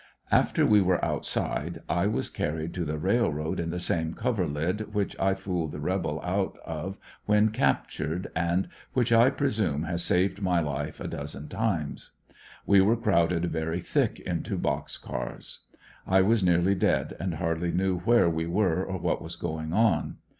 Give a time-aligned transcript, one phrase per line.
[0.31, 5.15] After we were outside, 1 was carried to the railroad in the same coverlid which
[5.19, 10.59] I fooled the rebel out of when captured, and which I presume has saved my
[10.59, 12.13] life a dozen times.
[12.65, 15.59] We were crowd ed very thick into box cars
[16.07, 20.17] I was nearly dead, and hardly knew where we were or what was going on.